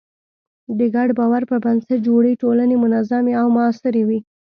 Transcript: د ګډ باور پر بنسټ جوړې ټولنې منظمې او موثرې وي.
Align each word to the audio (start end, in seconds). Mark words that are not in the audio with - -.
د 0.77 0.79
ګډ 0.95 1.09
باور 1.19 1.43
پر 1.49 1.57
بنسټ 1.65 1.91
جوړې 2.07 2.31
ټولنې 2.41 2.75
منظمې 2.83 3.33
او 3.41 3.47
موثرې 3.55 4.03
وي. 4.07 4.19